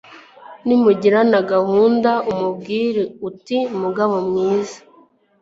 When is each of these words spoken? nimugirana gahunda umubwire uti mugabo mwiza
nimugirana 0.65 1.37
gahunda 1.51 2.11
umubwire 2.31 3.01
uti 3.29 3.57
mugabo 3.81 4.15
mwiza 4.27 4.79